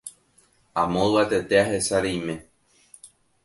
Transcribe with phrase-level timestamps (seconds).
[0.81, 2.35] Amo yvatete ahecha reime